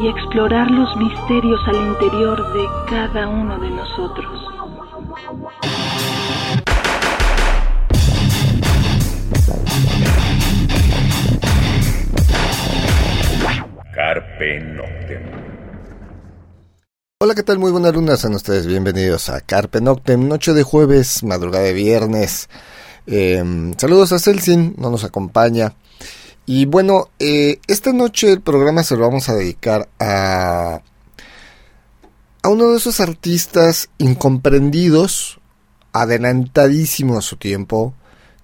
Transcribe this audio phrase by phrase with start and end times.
[0.00, 4.44] y explorar los misterios al interior de cada uno de nosotros.
[13.92, 15.22] Carpe Noctem.
[17.20, 17.58] Hola, ¿qué tal?
[17.58, 22.48] Muy buenas lunas, sean ustedes bienvenidos a Carpe Noctem, noche de jueves, madrugada de viernes.
[23.06, 25.72] Em, saludos a Celsin, no nos acompaña.
[26.48, 30.80] Y bueno, eh, esta noche el programa se lo vamos a dedicar a,
[32.42, 35.40] a uno de esos artistas incomprendidos,
[35.92, 37.92] adelantadísimo a su tiempo,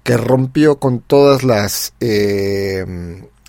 [0.02, 2.84] que rompió con todas las eh,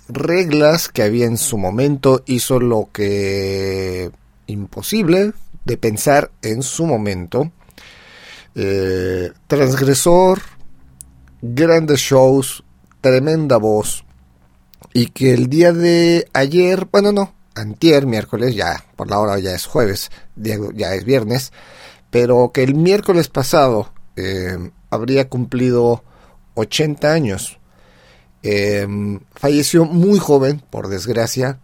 [0.08, 4.10] reglas que había en su momento, hizo lo que
[4.46, 5.34] imposible
[5.66, 7.52] de pensar en su momento.
[8.54, 10.40] Eh, transgresor,
[11.42, 12.64] grandes shows,
[13.02, 14.05] tremenda voz,
[14.96, 19.50] y que el día de ayer, bueno, no, antier, miércoles, ya por la hora ya
[19.50, 21.52] es jueves, ya es viernes,
[22.10, 24.56] pero que el miércoles pasado eh,
[24.88, 26.02] habría cumplido
[26.54, 27.58] 80 años.
[28.42, 31.60] Em, falleció muy joven, por desgracia,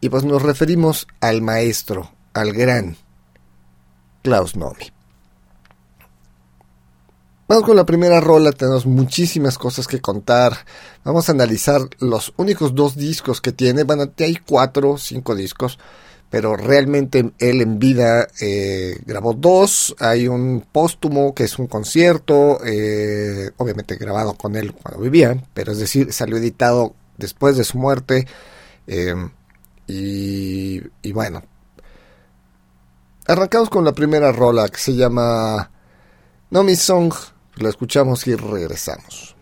[0.00, 2.96] y pues nos referimos al maestro, al gran
[4.22, 4.95] Klaus Nomi.
[7.48, 10.66] Vamos con la primera rola, tenemos muchísimas cosas que contar.
[11.04, 13.84] Vamos a analizar los únicos dos discos que tiene.
[13.84, 15.78] Bueno, hay cuatro, cinco discos,
[16.28, 19.94] pero realmente él en vida eh, grabó dos.
[20.00, 25.70] Hay un póstumo que es un concierto, eh, obviamente grabado con él cuando vivía, pero
[25.70, 28.26] es decir, salió editado después de su muerte.
[28.88, 29.14] Eh,
[29.86, 31.44] y, y bueno,
[33.28, 35.70] arrancamos con la primera rola que se llama
[36.50, 37.14] No Mi Song
[37.56, 39.35] la escuchamos y regresamos.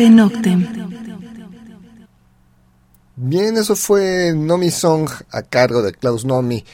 [0.00, 0.66] Carpe Noctem.
[3.16, 6.64] Bien, eso fue Nomi Song a cargo de Klaus Nomi.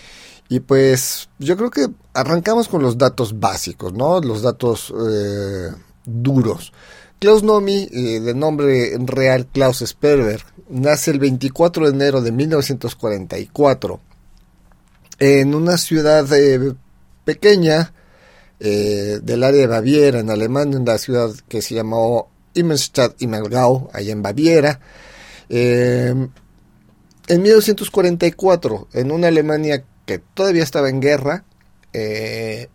[0.49, 4.21] Y pues yo creo que arrancamos con los datos básicos, ¿no?
[4.21, 5.73] Los datos eh,
[6.05, 6.73] duros.
[7.19, 14.01] Klaus Nomi, eh, de nombre real Klaus Sperber, nace el 24 de enero de 1944
[15.19, 16.75] en una ciudad eh,
[17.25, 17.93] pequeña
[18.61, 24.13] del área de Baviera, en Alemania, en la ciudad que se llamó Immenstadt Immelgau, allá
[24.13, 24.81] en Baviera.
[25.49, 26.15] Eh,
[27.29, 31.45] en 1944, en una Alemania que todavía estaba en guerra,
[31.93, 32.69] eh,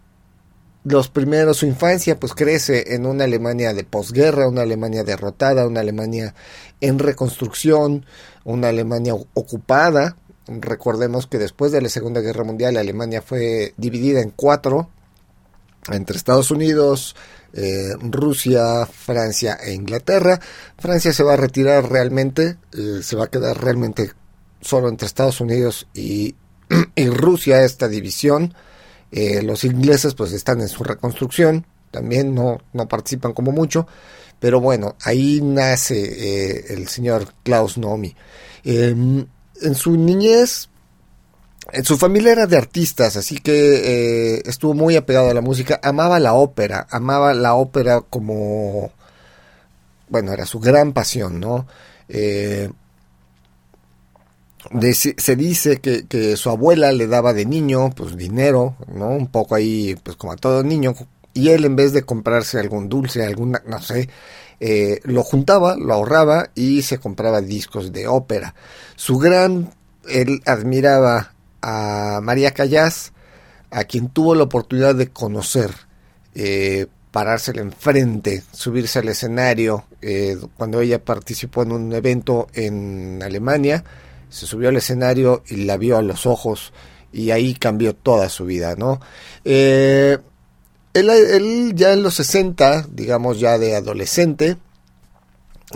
[0.83, 5.81] los primeros, su infancia pues crece en una Alemania de posguerra, una Alemania derrotada, una
[5.81, 6.33] Alemania
[6.79, 8.05] en reconstrucción,
[8.43, 10.17] una Alemania ocupada.
[10.47, 14.89] Recordemos que después de la Segunda Guerra Mundial Alemania fue dividida en cuatro,
[15.91, 17.15] entre Estados Unidos,
[17.53, 20.39] eh, Rusia, Francia e Inglaterra.
[20.77, 24.11] Francia se va a retirar realmente, eh, se va a quedar realmente
[24.61, 26.35] solo entre Estados Unidos y,
[26.95, 28.53] y Rusia esta división.
[29.11, 33.85] Eh, los ingleses pues están en su reconstrucción, también no, no participan como mucho,
[34.39, 38.15] pero bueno, ahí nace el señor Klaus Nomi.
[38.63, 38.95] Eh,
[39.61, 40.69] en su niñez,
[41.83, 46.19] su familia era de artistas, así que eh, estuvo muy apegado a la música, amaba
[46.19, 48.91] la ópera, amaba la ópera como,
[50.09, 51.67] bueno, era su gran pasión, ¿no?
[52.09, 52.69] Eh,
[54.93, 59.09] se dice que, que su abuela le daba de niño pues dinero, ¿no?
[59.09, 60.93] Un poco ahí, pues como a todo niño,
[61.33, 64.09] y él en vez de comprarse algún dulce, alguna, no sé,
[64.59, 68.53] eh, lo juntaba, lo ahorraba y se compraba discos de ópera.
[68.95, 69.73] Su gran,
[70.07, 71.30] él admiraba
[71.61, 73.13] a María Callas,
[73.69, 75.71] a quien tuvo la oportunidad de conocer,
[76.35, 83.83] eh, parársela enfrente, subirse al escenario, eh, cuando ella participó en un evento en Alemania,
[84.29, 86.73] se subió al escenario y la vio a los ojos
[87.11, 89.01] y ahí cambió toda su vida, ¿no?
[89.43, 90.17] Eh,
[90.93, 94.57] él, él ya en los 60, digamos ya de adolescente,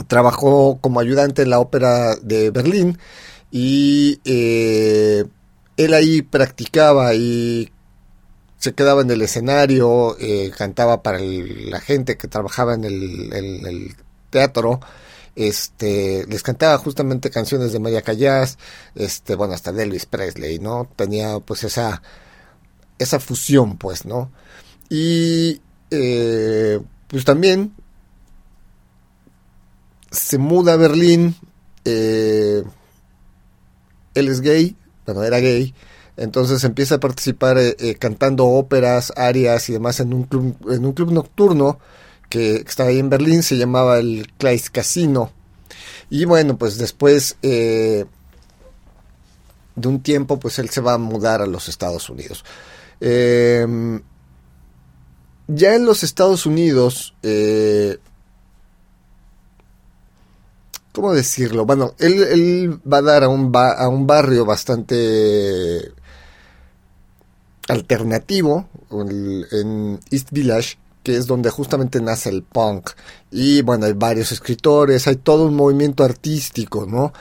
[0.08, 2.98] trabajó como ayudante en la ópera de Berlín
[3.52, 5.26] y eh,
[5.78, 7.72] él ahí practicaba y
[8.58, 13.96] se quedaba en el escenario, eh, cantaba para la gente que trabajaba en el,
[14.30, 14.80] teatro,
[15.36, 18.58] este, les cantaba justamente canciones de María Callas,
[18.96, 20.90] este, bueno, hasta de Elvis Presley, ¿no?
[20.96, 22.02] Tenía pues esa,
[22.98, 24.32] esa fusión, pues, ¿no?
[24.90, 25.62] Y
[25.92, 27.74] eh, pues también
[30.12, 31.36] se muda a Berlín,
[31.84, 32.64] eh,
[34.16, 34.76] él es gay,
[35.06, 35.74] bueno, era gay,
[36.18, 40.86] entonces empieza a participar eh, eh, cantando óperas, arias y demás en un club, en
[40.86, 41.80] un club nocturno
[42.30, 45.32] que estaba ahí en Berlín, se llamaba el Kleist Casino.
[46.10, 48.06] Y bueno, pues después eh,
[49.76, 52.44] de un tiempo, pues él se va a mudar a los Estados Unidos.
[53.02, 54.00] Eh,
[55.48, 57.14] ya en los Estados Unidos,
[60.96, 61.66] ¿cómo decirlo?
[61.66, 65.92] Bueno, él, él va a dar a un, ba- a un barrio bastante
[67.68, 68.70] alternativo
[69.52, 72.92] en East Village, que es donde justamente nace el punk.
[73.32, 77.12] Y bueno, hay varios escritores, hay todo un movimiento artístico, ¿no?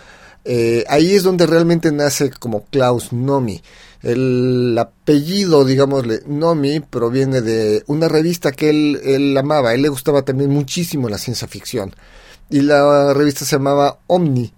[0.45, 3.63] Eh, ahí es donde realmente nace como Klaus Nomi.
[4.03, 9.71] El apellido, digámosle, Nomi, proviene de una revista que él, él amaba.
[9.71, 11.95] A él le gustaba también muchísimo la ciencia ficción.
[12.51, 14.53] Y la revista se llamaba Omni.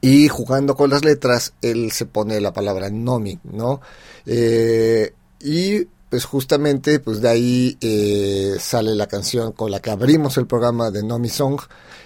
[0.00, 3.80] Y jugando con las letras, él se pone la palabra Nomi, ¿no?
[4.24, 10.36] Eh, y pues justamente, pues de ahí eh, sale la canción con la que abrimos
[10.36, 11.60] el programa de Nomi Song.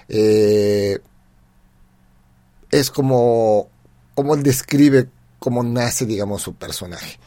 [0.09, 0.99] Eh,
[2.71, 3.69] es como,
[4.15, 7.19] como él describe cómo nace, digamos, su personaje.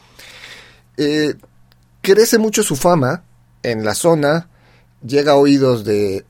[2.00, 3.24] Crece mucho su fama
[3.62, 4.48] en la zona,
[5.06, 6.24] llega a oídos de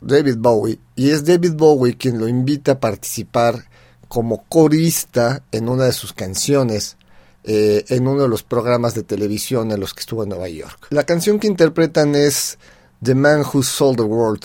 [0.00, 3.64] David Bowie y es David Bowie quien lo invita a participar
[4.08, 6.96] como corista en una de sus canciones
[7.44, 10.88] eh, en uno de los programas de televisión en los que estuvo en Nueva York.
[10.90, 12.58] La canción que interpretan es
[13.02, 14.44] The Man Who Sold the World.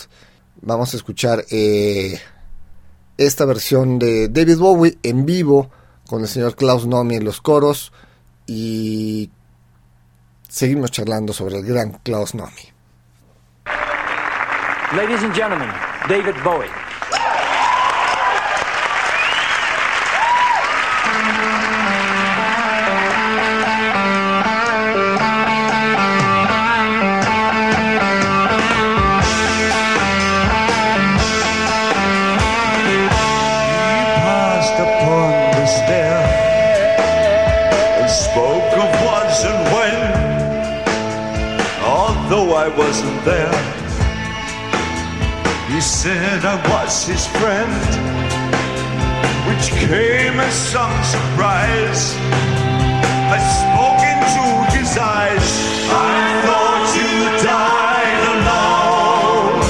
[0.62, 2.18] Vamos a escuchar eh,
[3.18, 5.70] esta versión de David Bowie en vivo
[6.06, 7.92] con el señor Klaus Nomi en los coros
[8.46, 9.30] y
[10.48, 12.73] seguimos charlando sobre el gran Klaus Nomi.
[14.96, 15.68] Ladies and gentlemen,
[16.08, 16.83] David Bowie.
[45.74, 47.72] He said I was his friend,
[49.48, 52.14] which came as some surprise.
[53.34, 55.48] I spoke into his eyes.
[55.90, 59.62] I thought you died alone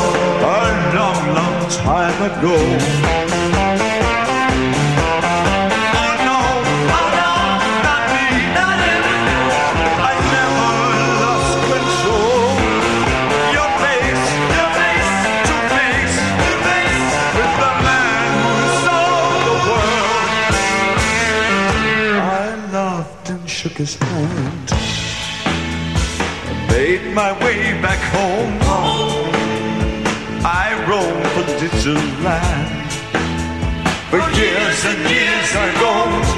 [0.45, 3.24] a long, long time ago.
[27.15, 28.59] My way back home.
[30.45, 32.91] I roamed for distant land.
[34.11, 36.34] For years and years I roamed.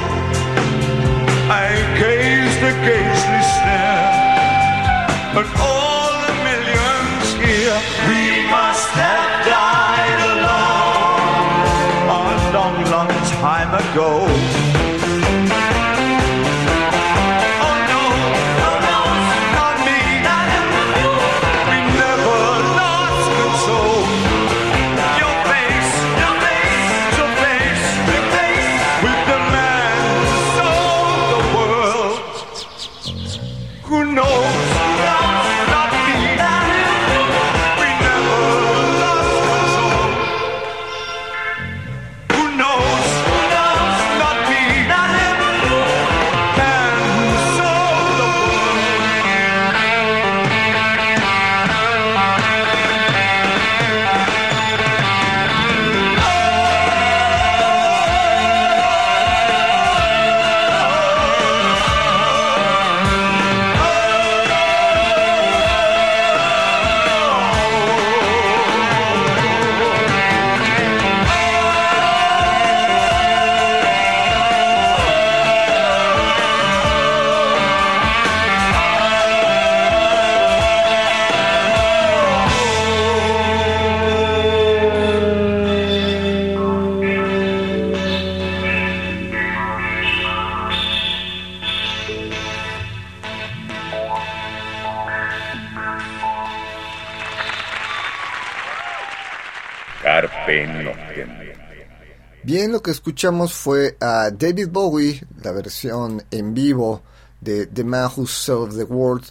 [102.47, 107.01] Bien, lo que escuchamos fue a David Bowie, la versión en vivo
[107.41, 109.25] de The Man Who Sold the World,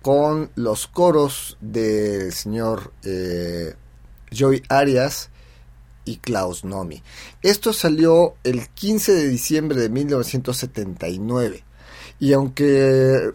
[0.00, 3.74] con los coros del señor eh,
[4.34, 5.28] Joey Arias
[6.06, 7.02] y Klaus Nomi.
[7.42, 11.64] Esto salió el 15 de diciembre de 1979.
[12.20, 13.34] Y aunque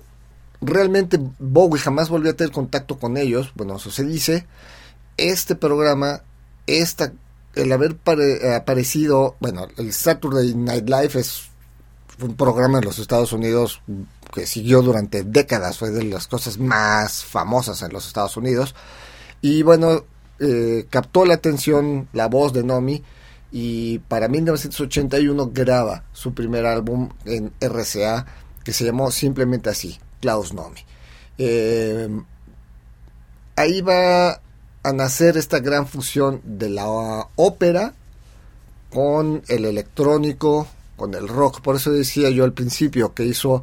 [0.61, 4.47] realmente Bowie jamás volvió a tener contacto con ellos, bueno, eso se dice,
[5.15, 6.23] este programa,
[6.65, 7.13] esta,
[7.57, 11.49] el haber pare- aparecido, bueno, el Saturday Night Live es
[12.21, 13.81] un programa en los Estados Unidos
[14.33, 18.75] que siguió durante décadas, fue de las cosas más famosas en los Estados Unidos.
[19.41, 20.03] Y bueno,
[20.39, 23.03] eh, captó la atención la voz de Nomi
[23.51, 28.25] y para 1981 graba su primer álbum en RCA
[28.63, 30.81] que se llamó simplemente así, Klaus Nomi.
[31.37, 32.09] Eh,
[33.55, 34.41] ahí va
[34.87, 36.87] a nacer esta gran fusión de la
[37.35, 37.93] ópera
[38.89, 41.59] con el electrónico, con el rock.
[41.61, 43.61] Por eso decía yo al principio que hizo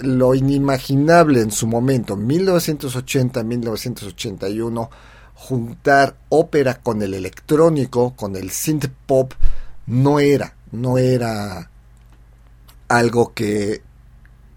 [0.00, 4.88] lo inimaginable en su momento, 1980-1981,
[5.34, 9.32] juntar ópera con el electrónico, con el synth pop,
[9.86, 11.70] no era, no era
[12.88, 13.82] algo que,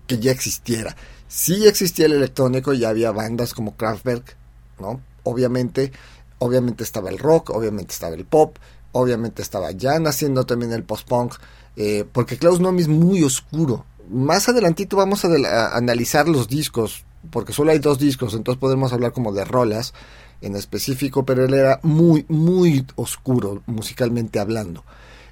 [0.07, 0.95] que ya existiera.
[1.27, 4.35] Sí existía el electrónico, ya había bandas como Kraftwerk,
[4.79, 5.01] ¿no?
[5.23, 5.91] Obviamente,
[6.39, 8.57] obviamente estaba el rock, obviamente estaba el pop,
[8.91, 11.35] obviamente estaba ya naciendo también el post-punk,
[11.75, 13.85] eh, porque Klaus Nomi es muy oscuro.
[14.09, 19.13] Más adelantito vamos a analizar los discos, porque solo hay dos discos, entonces podemos hablar
[19.13, 19.93] como de rolas
[20.41, 24.83] en específico, pero él era muy, muy oscuro musicalmente hablando.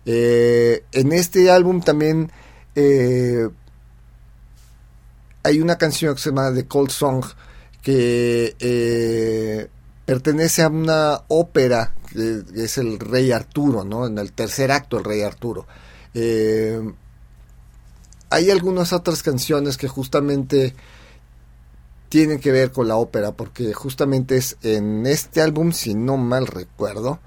[0.06, 2.32] Eh, en este álbum también
[2.76, 3.48] eh,
[5.44, 7.24] hay una canción que se llama The Cold Song
[7.82, 9.68] que eh,
[10.12, 14.06] pertenece a una ópera que es el Rey Arturo, ¿no?
[14.06, 15.66] En el tercer acto el Rey Arturo.
[16.14, 16.82] Eh,
[18.30, 20.76] hay algunas otras canciones que justamente
[22.10, 26.46] tienen que ver con la ópera, porque justamente es en este álbum, si no mal
[26.46, 27.22] recuerdo,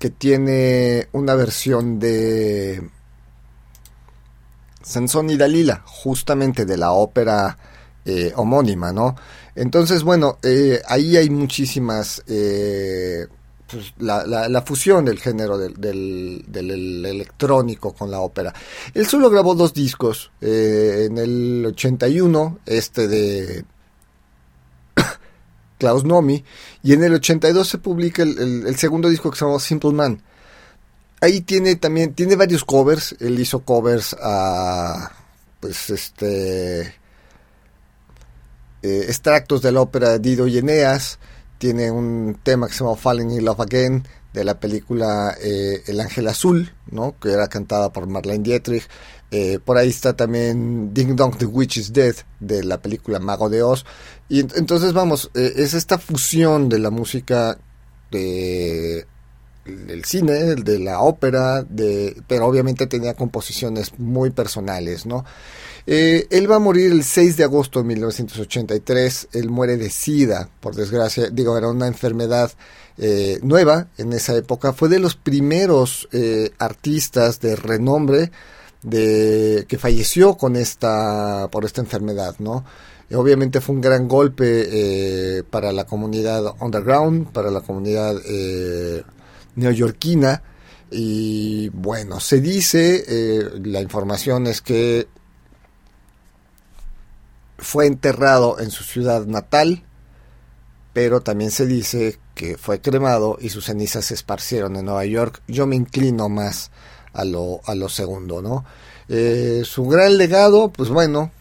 [0.00, 2.88] que tiene una versión de
[4.80, 7.58] Sansón y Dalila, justamente de la ópera
[8.06, 9.14] eh, homónima, ¿no?
[9.58, 12.22] Entonces, bueno, eh, ahí hay muchísimas...
[12.28, 13.26] eh,
[13.68, 16.44] pues, la, fusión del género del,
[17.04, 18.54] electrónico con la ópera.
[18.94, 20.30] Él solo grabó dos discos.
[20.40, 23.64] eh, en el 81, este de
[25.78, 26.42] Klaus Nomi,
[26.82, 30.22] y en el 82 se publica el segundo disco que se llama Simple Man.
[31.20, 33.16] Ahí tiene también, tiene varios covers.
[33.20, 35.10] Él hizo covers a,
[35.60, 36.94] pues, este,
[38.82, 41.18] eh, extractos de la ópera de Dido y Eneas.
[41.58, 46.00] Tiene un tema que se llama Falling in Love Again de la película eh, El
[46.00, 47.16] Ángel Azul, ¿no?
[47.20, 48.86] que era cantada por Marlene Dietrich.
[49.30, 53.48] Eh, por ahí está también Ding Dong The Witch is Dead de la película Mago
[53.48, 53.84] de Oz.
[54.28, 57.58] Y ent- entonces vamos, es esta fusión de la música
[58.10, 59.06] de
[59.64, 65.26] del cine, de la ópera, de, pero obviamente tenía composiciones muy personales, ¿no?
[65.90, 70.50] Eh, él va a morir el 6 de agosto de 1983, él muere de SIDA,
[70.60, 72.52] por desgracia, digo, era una enfermedad
[72.98, 78.30] eh, nueva en esa época, fue de los primeros eh, artistas de renombre
[78.82, 82.66] de, que falleció con esta, por esta enfermedad, ¿no?
[83.14, 89.02] Obviamente fue un gran golpe eh, para la comunidad underground, para la comunidad eh,
[89.54, 90.42] neoyorquina.
[90.90, 95.06] Y bueno, se dice, la información es que
[97.58, 99.82] fue enterrado en su ciudad natal,
[100.92, 105.42] pero también se dice que fue cremado y sus cenizas se esparcieron en Nueva York.
[105.48, 106.70] Yo me inclino más
[107.12, 108.64] a lo, a lo segundo, ¿no?
[109.08, 111.32] Eh, su gran legado, pues bueno,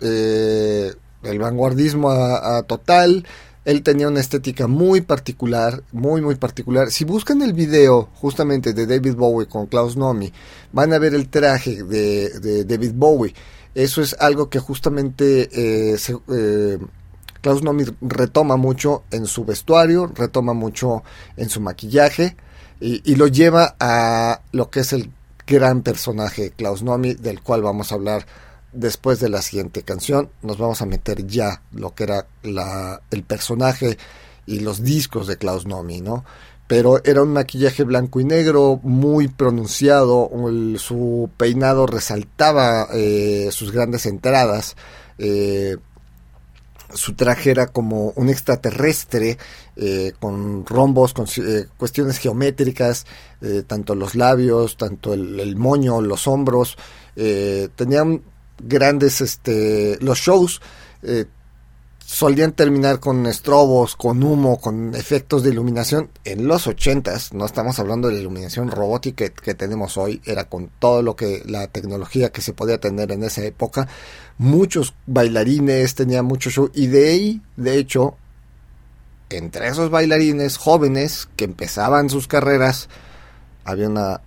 [0.00, 3.26] eh, el vanguardismo a, total.
[3.64, 6.90] Él tenía una estética muy particular, muy, muy particular.
[6.90, 10.32] Si buscan el video justamente de David Bowie con Klaus Nomi,
[10.72, 13.34] van a ver el traje de David Bowie.
[13.74, 15.48] Eso es algo que justamente
[15.92, 16.78] eh, se- eh,
[17.40, 21.02] Klaus Nomi retoma mucho en su vestuario, retoma mucho
[21.36, 22.36] en su maquillaje
[22.80, 25.10] y, y lo lleva a lo que es el
[25.46, 28.26] gran personaje Klaus Nomi, del cual vamos a hablar
[28.72, 30.30] después de la siguiente canción.
[30.42, 33.96] Nos vamos a meter ya lo que era la, el personaje
[34.46, 36.24] y los discos de Klaus Nomi, ¿no?
[36.68, 40.30] Pero era un maquillaje blanco y negro muy pronunciado,
[40.76, 44.76] su peinado resaltaba eh, sus grandes entradas.
[45.18, 45.76] eh,
[46.94, 49.36] su traje era como un extraterrestre
[49.76, 53.04] eh, con rombos, con eh, cuestiones geométricas,
[53.66, 56.78] tanto los labios, tanto el, el moño, los hombros.
[57.14, 58.22] tenían
[58.62, 60.62] grandes, este, los shows
[62.08, 66.08] solían terminar con estrobos, con humo, con efectos de iluminación.
[66.24, 70.70] En los ochentas, no estamos hablando de la iluminación robótica que, tenemos hoy, era con
[70.78, 73.88] todo lo que la tecnología que se podía tener en esa época.
[74.38, 78.16] Muchos bailarines tenían mucho show y de ahí, de hecho,
[79.28, 82.88] entre esos bailarines jóvenes que empezaban sus carreras,
[83.64, 84.22] había una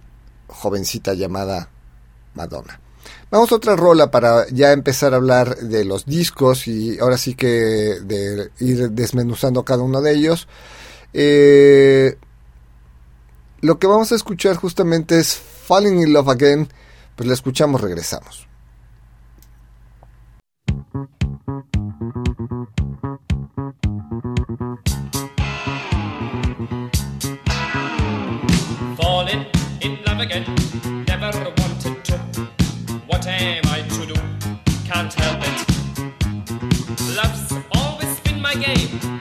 [0.46, 1.70] jovencita llamada
[2.36, 2.81] Madonna.
[3.30, 7.34] Vamos a otra rola para ya empezar a hablar de los discos y ahora sí
[7.34, 10.48] que de ir desmenuzando cada uno de ellos.
[11.14, 12.18] Eh,
[13.62, 16.70] lo que vamos a escuchar justamente es Falling in Love Again.
[17.16, 18.51] Pues la escuchamos, regresamos.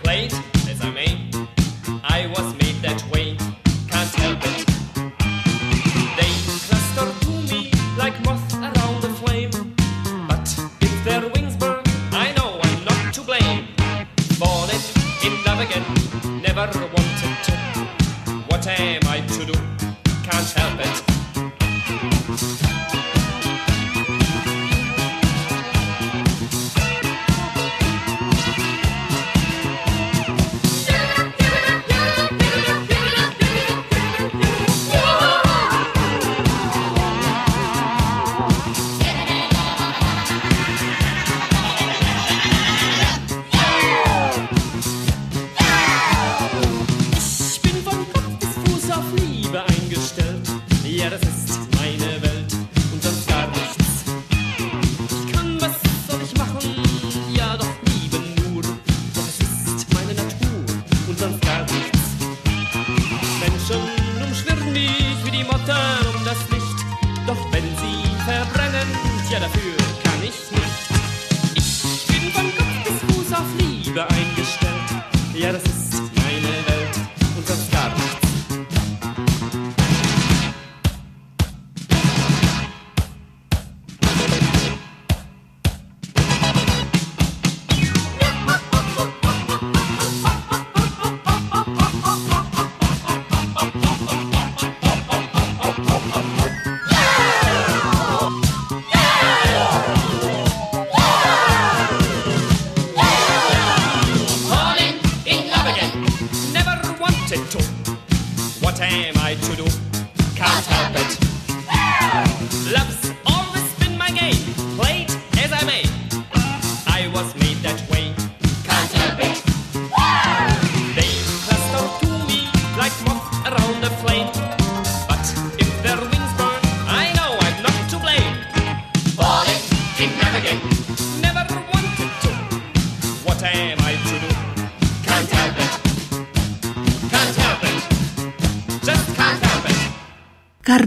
[0.03, 0.50] plate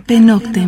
[0.05, 0.67] Carpe.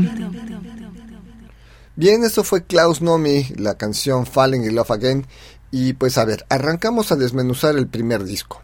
[1.97, 5.25] Bien, eso fue Klaus Nomi, la canción Falling in Love Again.
[5.71, 8.61] Y pues a ver, arrancamos a desmenuzar el primer disco.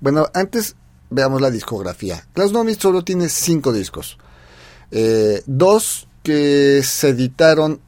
[0.00, 0.76] Bueno, antes
[1.10, 2.26] veamos la discografía.
[2.32, 4.18] Klaus Nomi solo tiene cinco discos.
[4.90, 7.80] Eh, dos que se editaron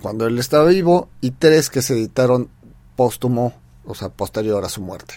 [0.00, 2.48] cuando él estaba vivo y tres que se editaron
[2.96, 5.14] póstumo, o sea, posterior a su muerte.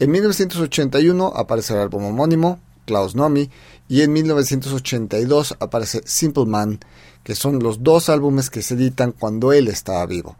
[0.00, 3.50] En 1981 aparece el álbum homónimo, Klaus Nomi,
[3.88, 6.80] y en 1982 aparece Simple Man,
[7.22, 10.36] que son los dos álbumes que se editan cuando él estaba vivo.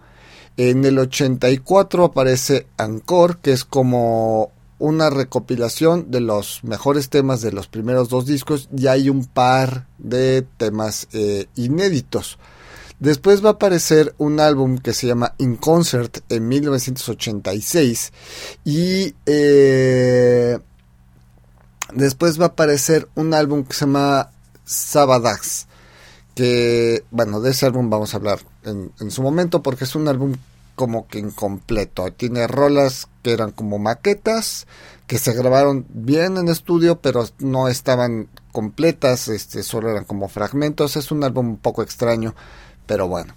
[0.56, 7.52] En el 84 aparece Encore, que es como una recopilación de los mejores temas de
[7.52, 12.38] los primeros dos discos y hay un par de temas eh, inéditos.
[13.00, 18.12] Después va a aparecer un álbum que se llama In Concert en 1986
[18.64, 20.58] y eh,
[21.92, 24.30] después va a aparecer un álbum que se llama
[24.64, 25.66] Sabadax
[26.34, 30.08] que bueno de ese álbum vamos a hablar en, en su momento porque es un
[30.08, 30.34] álbum
[30.74, 32.12] como que incompleto.
[32.12, 34.66] Tiene rolas que eran como maquetas
[35.06, 40.96] que se grabaron bien en estudio pero no estaban completas este solo eran como fragmentos.
[40.96, 42.34] Es un álbum un poco extraño
[42.86, 43.34] pero bueno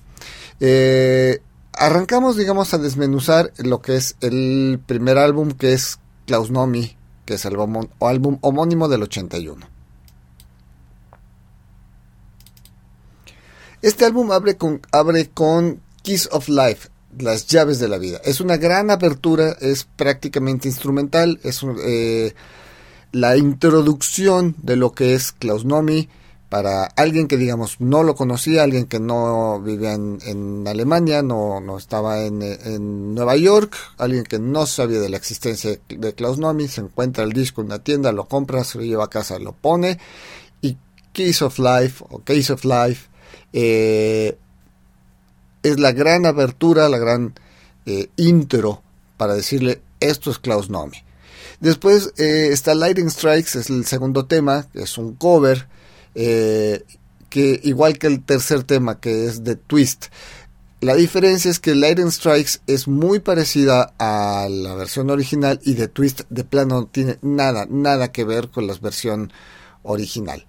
[0.60, 1.40] eh,
[1.74, 7.36] arrancamos digamos a desmenuzar lo que es el primer álbum que es Klaus Nomi que
[7.36, 7.56] es el
[8.00, 9.78] álbum, homónimo del 81
[13.82, 18.20] Este álbum abre con, abre con Kiss of Life, las llaves de la vida.
[18.24, 22.34] Es una gran apertura, es prácticamente instrumental, es un, eh,
[23.12, 26.10] la introducción de lo que es Klaus Nomi
[26.50, 31.78] para alguien que digamos no lo conocía, alguien que no vivía en, Alemania, no, no
[31.78, 36.68] estaba en, en, Nueva York, alguien que no sabía de la existencia de Klaus Nomi,
[36.68, 39.52] se encuentra el disco en una tienda, lo compra, se lo lleva a casa, lo
[39.52, 40.00] pone
[40.62, 40.78] y
[41.12, 43.10] Kiss of Life o Case of Life
[43.52, 44.38] eh,
[45.64, 47.34] es la gran abertura, la gran
[47.86, 48.82] eh, intro
[49.18, 50.98] para decirle esto es Klaus Nomi.
[51.60, 55.68] Después eh, está Lightning Strikes, es el segundo tema, es un cover,
[56.20, 56.84] eh,
[57.30, 60.08] que igual que el tercer tema que es de Twist.
[60.82, 65.88] La diferencia es que Lightning Strikes es muy parecida a la versión original y The
[65.88, 69.32] Twist de plano no tiene nada, nada que ver con la versión
[69.84, 70.44] original.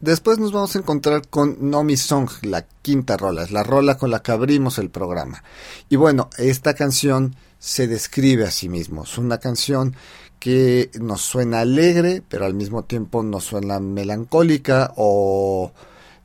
[0.00, 4.10] Después nos vamos a encontrar con Nomi Song, la quinta rola, es la rola con
[4.10, 5.42] la que abrimos el programa.
[5.88, 9.04] Y bueno, esta canción se describe a sí mismo.
[9.04, 9.94] Es una canción
[10.40, 15.70] que nos suena alegre, pero al mismo tiempo nos suena melancólica o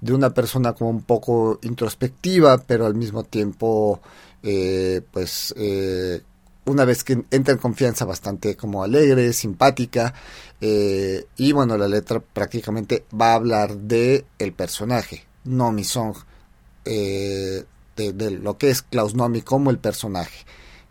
[0.01, 4.01] de una persona como un poco introspectiva, pero al mismo tiempo,
[4.41, 6.23] eh, pues, eh,
[6.65, 10.15] una vez que entra en confianza, bastante como alegre, simpática.
[10.59, 16.15] Eh, y bueno, la letra prácticamente va a hablar de el personaje, Nomi Song,
[16.83, 17.63] eh,
[17.95, 20.47] de, de, lo que es Klaus Nomi como el personaje.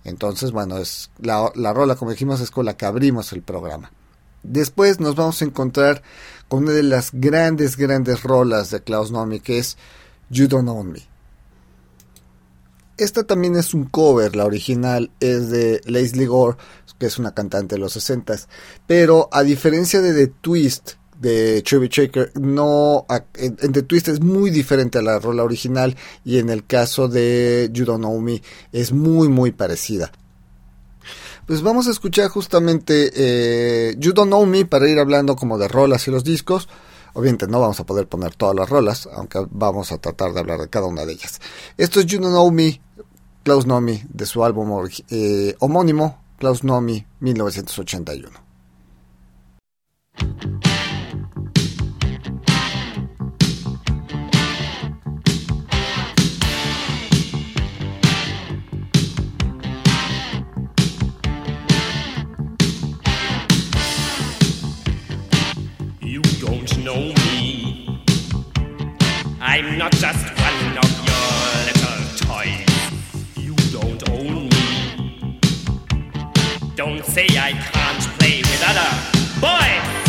[0.07, 3.90] Entonces, bueno, es la, la rola, como dijimos, es con la que abrimos el programa.
[4.45, 6.01] Después nos vamos a encontrar
[6.47, 9.77] con una de las grandes, grandes rolas de Klaus Nomi, que es
[10.31, 11.03] You Don't Own Me.
[12.97, 16.57] Esta también es un cover, la original es de Leslie Gore,
[17.01, 18.37] que es una cantante de los 60
[18.87, 24.51] pero a diferencia de The Twist de Chubby Checker, no, en, The Twist es muy
[24.51, 28.93] diferente a la rola original y en el caso de You Don't Know Me es
[28.93, 30.13] muy muy parecida.
[31.47, 35.69] Pues vamos a escuchar justamente eh, You Don't Know Me para ir hablando como de
[35.69, 36.69] rolas y los discos.
[37.15, 40.61] Obviamente no vamos a poder poner todas las rolas, aunque vamos a tratar de hablar
[40.61, 41.41] de cada una de ellas.
[41.79, 42.81] Esto es You Don't Know Me,
[43.43, 48.47] Klaus Nomi, de su álbum eh, homónimo, Klaus Nomi, 1981.
[69.77, 71.21] I'm not just one of your
[71.67, 72.65] little toys.
[73.37, 75.39] You don't own me.
[76.75, 80.06] Don't say I can't play with other boys.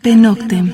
[0.00, 0.72] Carpe Noctem.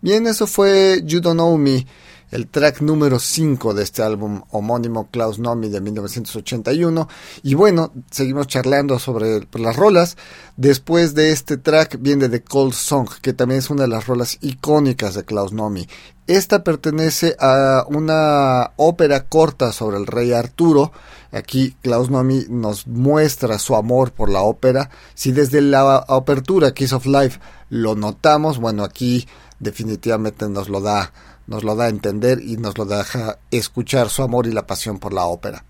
[0.00, 1.84] Bien, eso fue You Don't Know Me,
[2.30, 7.08] el track número 5 de este álbum homónimo Klaus Nomi de 1981.
[7.42, 10.16] Y bueno, seguimos charlando sobre pues, las rolas.
[10.56, 14.38] Después de este track viene The Cold Song, que también es una de las rolas
[14.40, 15.88] icónicas de Klaus Nomi.
[16.28, 20.92] Esta pertenece a una ópera corta sobre el rey Arturo.
[21.36, 24.90] Aquí Klaus Nomi nos muestra su amor por la ópera.
[25.14, 29.26] Si desde la apertura Kiss of Life lo notamos, bueno, aquí
[29.58, 31.12] definitivamente nos lo da
[31.46, 34.98] nos lo da a entender y nos lo deja escuchar su amor y la pasión
[34.98, 35.64] por la ópera.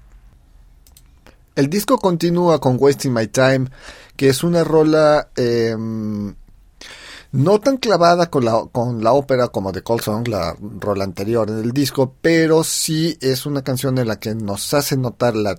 [1.55, 3.69] El disco continúa con Wasting My Time,
[4.17, 5.77] que es una rola eh,
[7.37, 11.49] no tan clavada con la, con la ópera como The Cold Song, la rola anterior
[11.51, 15.59] en el disco, pero sí es una canción en la que nos hace notar la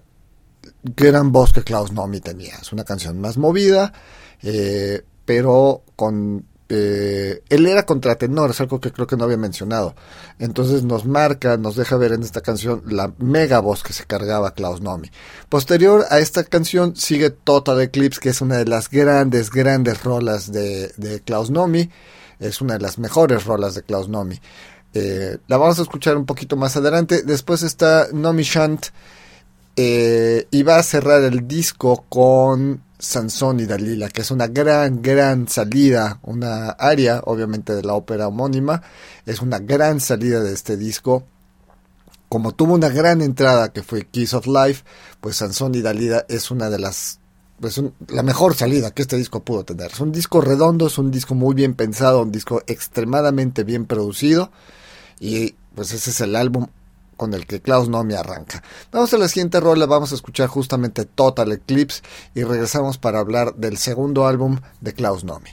[0.84, 2.56] gran voz que Klaus Nomi tenía.
[2.62, 3.94] Es una canción más movida,
[4.42, 9.96] eh, pero con eh, él era contratenor, es algo que creo que no había mencionado.
[10.40, 14.52] Entonces nos marca, nos deja ver en esta canción la mega voz que se cargaba
[14.52, 15.10] Klaus Nomi.
[15.50, 20.52] Posterior a esta canción sigue Total Eclipse, que es una de las grandes, grandes rolas
[20.52, 21.90] de, de Klaus Nomi.
[22.40, 24.40] Es una de las mejores rolas de Klaus Nomi.
[24.94, 27.24] Eh, la vamos a escuchar un poquito más adelante.
[27.24, 28.88] Después está Nomi Shant.
[29.80, 35.02] Eh, y va a cerrar el disco con Sansón y Dalila, que es una gran,
[35.02, 38.82] gran salida, una área, obviamente, de la ópera homónima.
[39.26, 41.24] Es una gran salida de este disco.
[42.30, 44.84] Como tuvo una gran entrada que fue Kiss of Life,
[45.22, 47.20] pues Sansón y Dalila es una de las.
[47.60, 49.92] Pues la mejor salida que este disco pudo tener.
[49.92, 54.52] Es un disco redondo, es un disco muy bien pensado, un disco extremadamente bien producido.
[55.20, 56.68] Y pues ese es el álbum
[57.18, 58.64] con el que Klaus Nomi arranca.
[58.92, 62.02] Vamos a la siguiente rola, vamos a escuchar justamente Total Eclipse
[62.34, 65.50] y regresamos para hablar del segundo álbum de Klaus Nomi.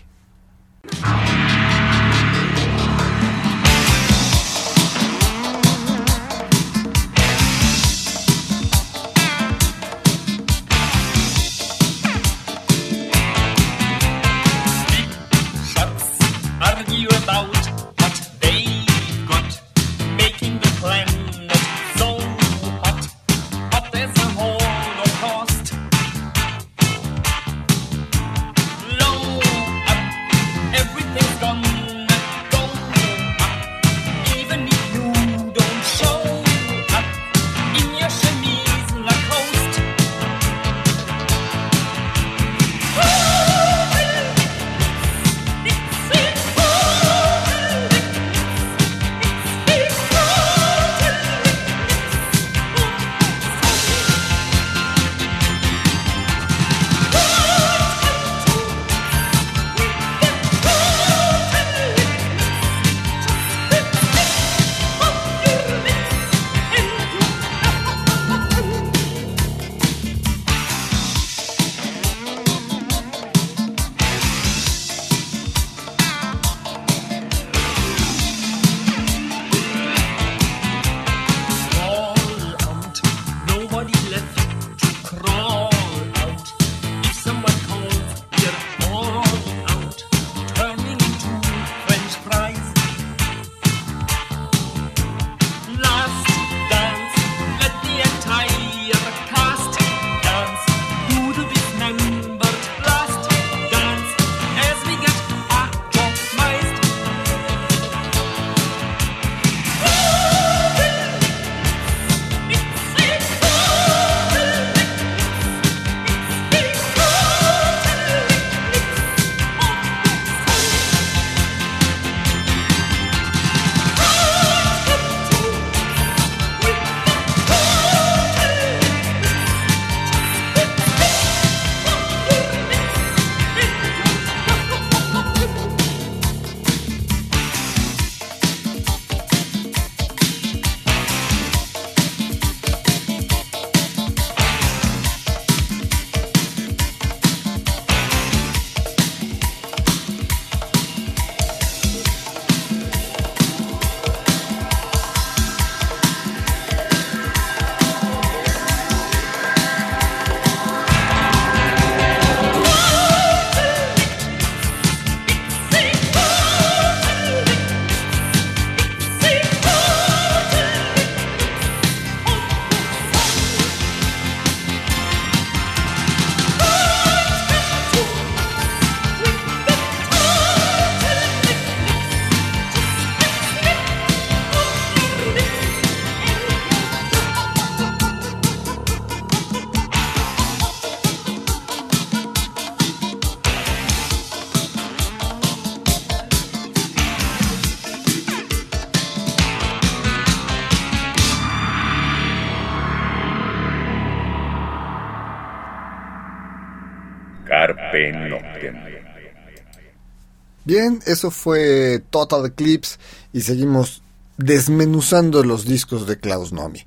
[210.75, 212.99] Bien, eso fue Total Eclipse
[213.33, 214.03] y seguimos
[214.39, 216.81] desmenuzando los discos de Klaus Nomi.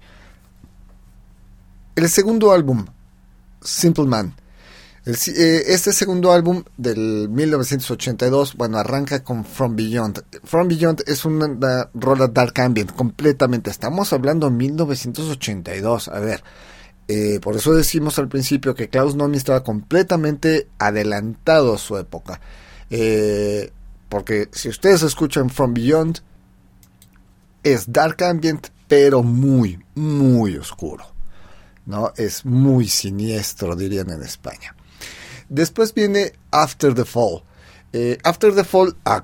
[1.95, 2.85] El segundo álbum,
[3.61, 4.33] Simple Man.
[5.05, 10.21] Eh, este segundo álbum del 1982, bueno, arranca con From Beyond.
[10.43, 13.69] From Beyond es una, una rola dark ambient, completamente.
[13.69, 16.09] Estamos hablando de 1982.
[16.09, 16.43] A ver,
[17.07, 22.41] eh, por eso decimos al principio que Klaus Nomi estaba completamente adelantado a su época.
[22.89, 23.71] Eh,
[24.09, 26.19] porque si ustedes escuchan From Beyond,
[27.63, 31.17] es dark ambient, pero muy, muy oscuro.
[31.87, 32.13] ¿no?
[32.17, 34.75] Es muy siniestro, dirían en España.
[35.49, 37.43] Después viene After the Fall.
[37.93, 39.23] Eh, After the Fall, ah,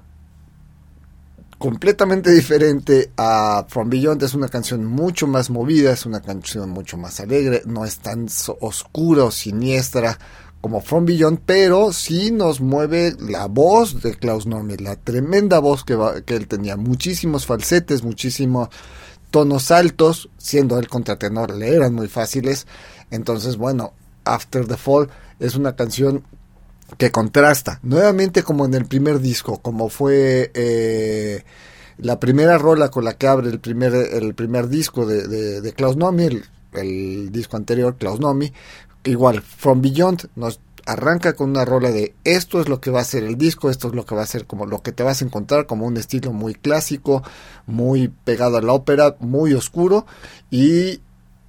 [1.58, 6.98] completamente diferente a From Beyond, es una canción mucho más movida, es una canción mucho
[6.98, 8.28] más alegre, no es tan
[8.62, 10.18] oscura o siniestra
[10.64, 15.84] como From Beyond, pero sí nos mueve la voz de Klaus Nomi, la tremenda voz
[15.84, 18.70] que, va- que él tenía, muchísimos falsetes, muchísimos
[19.30, 22.66] tonos altos, siendo el contratenor, le eran muy fáciles.
[23.12, 23.92] Entonces, bueno,
[24.24, 26.24] After the Fall es una canción
[26.98, 31.44] que contrasta, nuevamente como en el primer disco, como fue eh,
[31.98, 35.74] la primera rola con la que abre el primer, el primer disco de, de, de
[35.74, 36.44] Klaus Nomi, el,
[36.74, 38.52] el disco anterior, Klaus Nomi,
[39.06, 43.06] igual, From Beyond nos arranca con una rola de esto es lo que va a
[43.06, 45.22] ser el disco, esto es lo que va a ser como lo que te vas
[45.22, 47.24] a encontrar como un estilo muy clásico,
[47.66, 50.06] muy pegado a la ópera, muy oscuro
[50.52, 51.02] y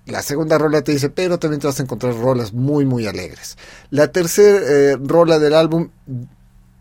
[0.07, 3.57] la segunda rola te dice, pero también te vas a encontrar rolas muy muy alegres.
[3.91, 5.89] La tercera eh, rola del álbum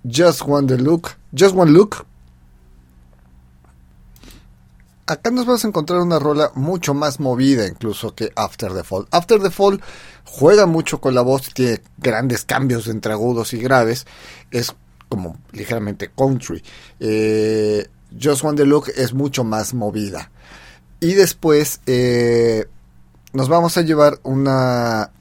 [0.04, 2.06] Just One Look, Just One Look
[5.06, 9.08] acá nos vamos a encontrar una rola mucho más movida incluso que After the Fall.
[9.12, 9.82] After the Fall
[10.26, 14.06] juega mucho con la voz, tiene grandes cambios entre agudos y graves,
[14.52, 14.74] es
[15.10, 16.64] como ligeramente country.
[17.00, 17.88] Eh,
[18.22, 20.32] Just One the Look es mucho más movida.
[21.00, 22.66] Y después eh,
[23.34, 25.12] nos vamos a llevar una,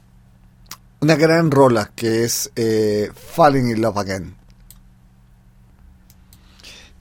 [1.01, 4.42] una gran rola que es eh, Falling in Love Again.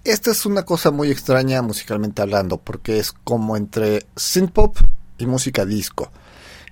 [0.04, 4.76] Esta es una cosa muy extraña musicalmente hablando, porque es como entre synth-pop
[5.18, 6.10] y música disco.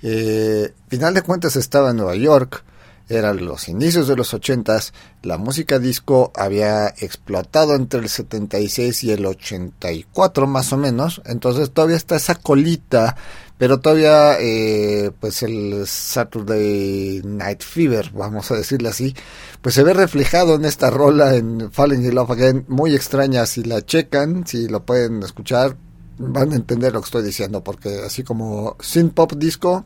[0.02, 2.64] Eh, final de cuentas estaba en Nueva York,
[3.08, 9.12] eran los inicios de los 80s, la música disco había explotado entre el 76 y
[9.12, 13.16] el 84 más o menos, entonces todavía está esa colita,
[13.60, 19.14] pero todavía eh, pues el Saturday Night Fever, vamos a decirle así,
[19.60, 23.62] pues se ve reflejado en esta rola en Falling in Love Again, muy extraña, si
[23.62, 25.76] la checan, si lo pueden escuchar,
[26.16, 29.84] van a entender lo que estoy diciendo, porque así como synth pop disco,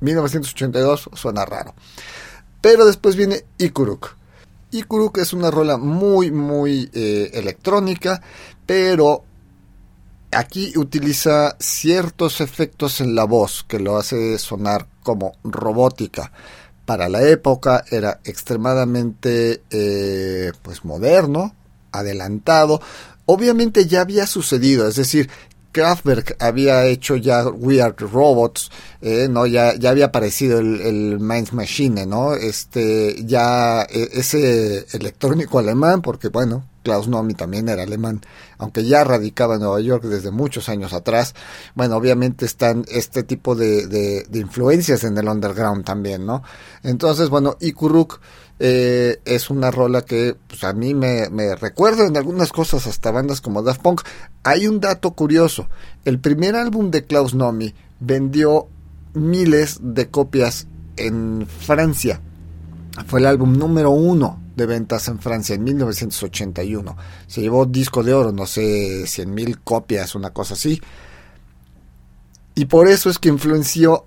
[0.00, 1.74] 1982 suena raro.
[2.62, 4.16] Pero después viene Ikuruk.
[4.70, 8.22] Ikuruk es una rola muy, muy eh, electrónica,
[8.64, 9.24] pero
[10.30, 16.32] aquí utiliza ciertos efectos en la voz que lo hace sonar como robótica.
[16.84, 21.54] Para la época era extremadamente eh, pues moderno,
[21.92, 22.80] adelantado.
[23.26, 25.30] Obviamente ya había sucedido, es decir,
[25.72, 28.70] Kraftwerk había hecho ya We Are Robots,
[29.00, 32.34] eh, no, ya, ya había aparecido el, el Mind Machine, ¿no?
[32.34, 38.20] Este, ya e, ese electrónico alemán, porque bueno, Klaus Nomi también era alemán,
[38.60, 41.34] aunque ya radicaba en Nueva York desde muchos años atrás.
[41.74, 46.42] Bueno, obviamente están este tipo de, influencias en el underground también, ¿no?
[46.82, 48.20] Entonces, bueno, Ikuruk
[48.58, 53.10] eh, es una rola que pues, a mí me, me recuerda en algunas cosas hasta
[53.10, 54.02] bandas como Daft Punk.
[54.44, 55.68] Hay un dato curioso.
[56.04, 58.68] El primer álbum de Klaus Nomi vendió
[59.14, 62.20] miles de copias en Francia.
[63.06, 66.96] Fue el álbum número uno de ventas en Francia en 1981.
[67.26, 70.80] Se llevó disco de oro, no sé, 100 mil copias, una cosa así.
[72.54, 74.06] Y por eso es que influenció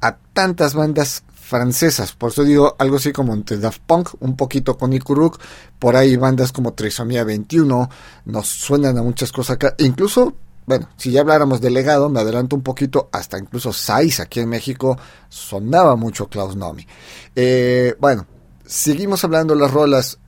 [0.00, 2.12] a tantas bandas francesas.
[2.12, 5.40] Por eso digo algo así como entre Daft Punk, un poquito con Ikuruk.
[5.78, 7.88] Por ahí bandas como Trisomía 21
[8.26, 9.74] nos suenan a muchas cosas acá.
[9.78, 10.34] Incluso,
[10.66, 14.50] bueno, si ya habláramos de legado, me adelanto un poquito, hasta incluso Saiz aquí en
[14.50, 14.98] México
[15.30, 16.86] sonaba mucho Klaus Nomi.
[17.34, 18.26] Eh, bueno,
[18.68, 20.18] seguimos hablando de las rolas.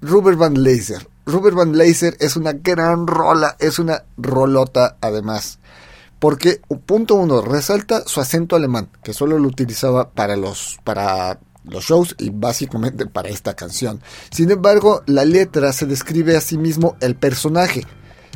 [0.00, 1.06] Rubber Van Laser.
[1.26, 5.58] Rubber Van Laser es una gran rola, es una rolota además
[6.24, 11.84] porque punto uno resalta su acento alemán que solo lo utilizaba para los para los
[11.84, 14.00] shows y básicamente para esta canción
[14.30, 17.86] sin embargo la letra se describe a sí mismo el personaje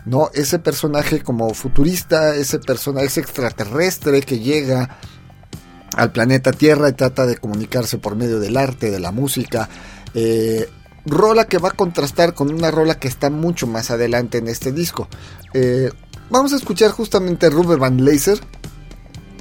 [0.04, 4.98] no ese personaje como futurista ese personaje ese extraterrestre que llega
[5.96, 9.68] al planeta Tierra y trata de comunicarse por medio del arte, de la música.
[10.14, 10.68] Eh,
[11.06, 14.72] rola que va a contrastar con una rola que está mucho más adelante en este
[14.72, 15.08] disco.
[15.54, 15.90] Eh,
[16.30, 18.38] vamos a escuchar justamente Rubber Van Laser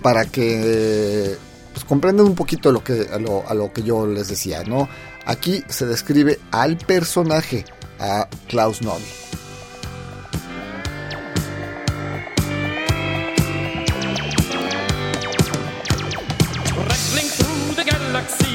[0.01, 1.35] para que
[1.73, 4.87] pues, comprendan un poquito lo que, a, lo, que yo les decía, ¿no?
[5.25, 7.65] Aquí se describe al personaje,
[7.99, 9.05] a Klaus Nomi.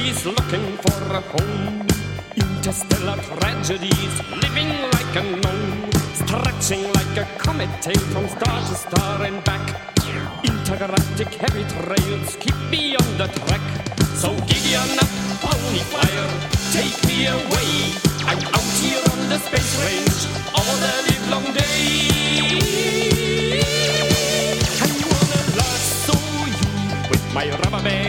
[0.03, 1.87] Galaxies looking for a home.
[2.35, 5.91] Interstellar tragedies, living like a gnome.
[6.13, 9.65] Stretching like a comet tail from star to star and back.
[10.43, 13.61] Intergalactic heavy trails keep me on the track.
[14.15, 14.89] So giddy on
[15.93, 16.29] fire,
[16.71, 17.71] take me away.
[18.29, 20.21] I'm out here on the space range
[20.55, 22.03] all the live long day.
[24.81, 25.41] I wanna
[26.59, 26.69] you
[27.09, 28.02] with my rubber band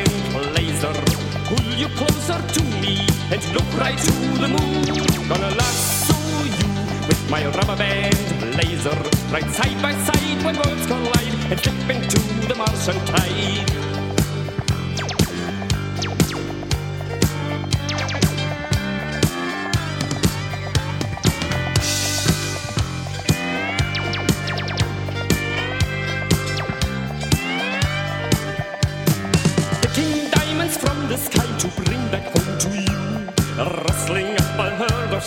[3.34, 4.12] and look right to
[4.42, 5.28] the moon.
[5.28, 6.14] Gonna lasso
[6.58, 6.68] you
[7.08, 8.96] with my rubber band laser.
[9.32, 13.83] Right side by side when worlds collide and slip into the Martian tide.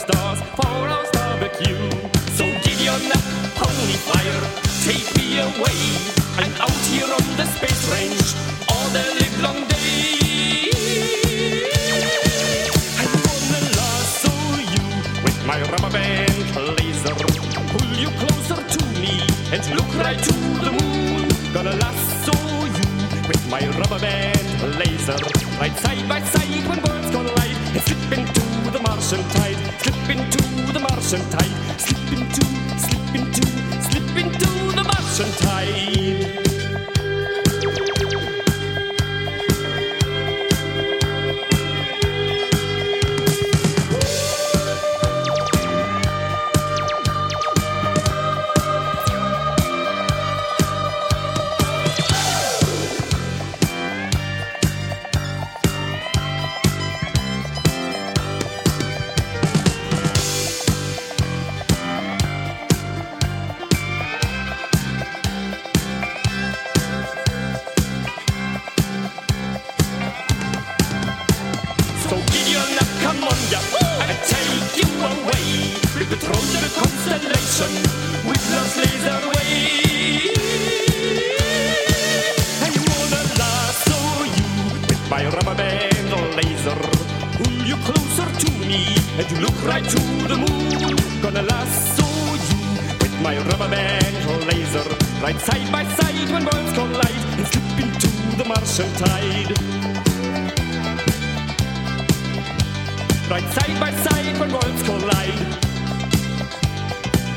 [0.07, 1.89] Stars for our barbecue.
[2.37, 3.25] So give your nap,
[3.59, 4.43] pony fire,
[4.87, 5.79] take me away.
[6.39, 8.29] I'm out here on the space range
[8.71, 10.71] all the live long day.
[13.01, 14.33] I wanna lasso
[14.73, 14.85] you
[15.25, 16.37] with my rubber band
[16.79, 17.15] laser.
[17.73, 19.15] Pull you closer to me
[19.53, 20.35] and look right to
[20.65, 21.27] the moon.
[21.53, 22.37] Gonna lasso
[22.79, 22.87] you
[23.27, 24.47] with my rubber band
[24.79, 25.19] laser.
[25.59, 29.56] Right side by side when worlds collide slip into the Martian tide.
[31.07, 31.79] Martian.
[31.79, 32.41] Slip into,
[32.77, 33.47] slip into,
[33.81, 36.26] slip into the Martian tide.
[85.07, 86.75] With my rubber band or laser.
[87.37, 90.95] Pull you closer to me and you look right to the moon.
[91.21, 92.05] Gonna lasso
[92.49, 92.59] you
[93.01, 94.83] with my rubber band or laser.
[95.21, 99.51] Right side by side when worlds collide and slip into the Martian tide.
[103.29, 105.66] Right side by side when worlds collide.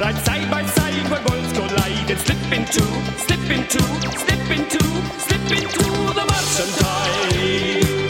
[0.01, 2.83] Right side by side when worlds collide and slip into,
[3.19, 3.83] slip into,
[4.17, 4.83] slip into,
[5.21, 5.85] slip into
[6.15, 8.01] the Martian tide.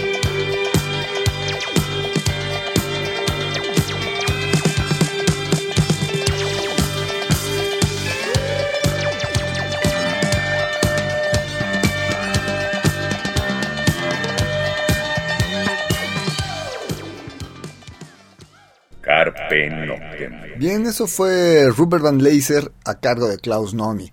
[19.03, 20.40] Carpe Noctem.
[20.61, 24.13] Bien, eso fue Rubber Van Laser a cargo de Klaus Nomi.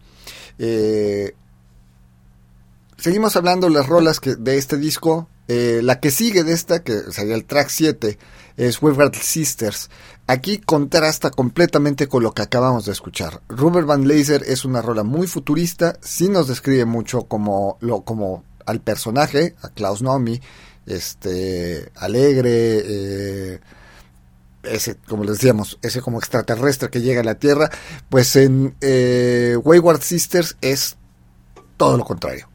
[0.58, 1.36] Eh,
[2.96, 5.28] seguimos hablando las rolas de este disco.
[5.50, 8.18] Eh, la que sigue de esta, que sería el track 7,
[8.56, 9.90] es We've Sisters.
[10.26, 13.42] Aquí contrasta completamente con lo que acabamos de escuchar.
[13.50, 19.54] Rubber Van Laser es una rola muy futurista, sí nos describe mucho como al personaje,
[19.64, 20.40] a Klaus Nomi,
[20.86, 23.60] este, alegre, eh,
[24.72, 27.70] ese, como les decíamos, ese como extraterrestre que llega a la Tierra,
[28.10, 30.98] pues en eh, Wayward Sisters es
[31.78, 32.50] todo lo contrario.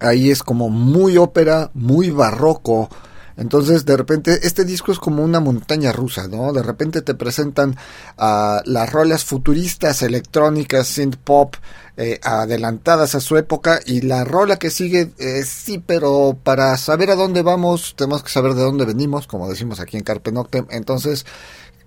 [0.00, 2.88] Ahí es como muy ópera, muy barroco.
[3.36, 6.52] Entonces, de repente, este disco es como una montaña rusa, ¿no?
[6.52, 7.76] De repente te presentan
[8.16, 11.56] a las rolas futuristas, electrónicas, synth pop,
[11.96, 17.10] eh, adelantadas a su época, y la rola que sigue, eh, sí, pero para saber
[17.10, 20.66] a dónde vamos, tenemos que saber de dónde venimos, como decimos aquí en Carpe Noctem.
[20.70, 21.26] Entonces,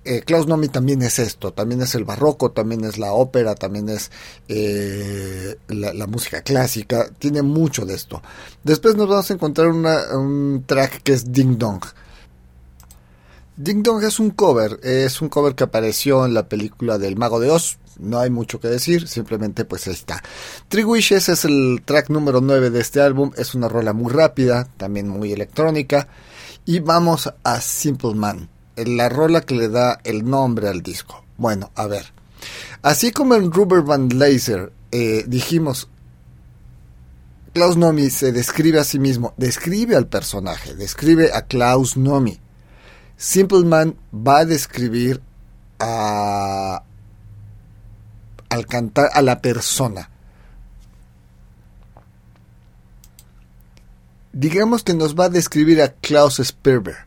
[0.08, 3.90] eh, Klaus Nomi también es esto, también es el barroco, también es la ópera, también
[3.90, 4.10] es
[4.48, 8.22] eh, la, música clásica, tiene mucho de esto.
[8.64, 11.84] Después nos vamos a encontrar un track que es Ding Dong.
[13.58, 17.40] Ding Dong es un cover, es un cover que apareció en la película del Mago
[17.40, 17.80] de Oz.
[18.00, 20.24] No hay mucho que decir, simplemente pues ahí está.
[20.68, 24.70] Three Wishes es el track número 9 de este álbum, es una rola muy rápida,
[24.78, 26.08] también muy electrónica.
[26.66, 28.48] Y vamos a Simple Man,
[28.86, 31.24] la rola que le da el nombre al disco.
[31.38, 32.14] Bueno, a ver.
[32.82, 34.72] Así como en Rubber Band Laser
[35.28, 35.90] dijimos,
[37.54, 42.40] Klaus Nomi se describe a sí mismo, describe al personaje, describe a Klaus Nomi.
[43.18, 45.22] Simple Man va a describir
[45.80, 46.84] a
[48.50, 50.12] al cantar a la persona.
[54.34, 57.07] Digamos que nos va a describir a Klaus Sperber.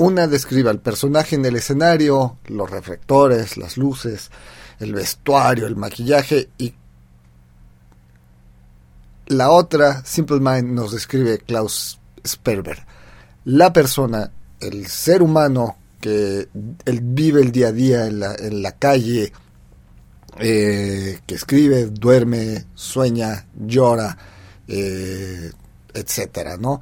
[0.00, 4.30] Una describe al personaje en el escenario, los reflectores, las luces,
[4.78, 6.72] el vestuario, el maquillaje y
[9.26, 12.78] la otra, Simple Mind, nos describe Klaus Sperber.
[13.44, 16.48] La persona, el ser humano que
[16.86, 19.34] vive el día a día en la, en la calle,
[20.38, 24.16] eh, que escribe, duerme, sueña, llora,
[24.66, 25.52] eh,
[25.92, 26.80] etcétera, ¿no?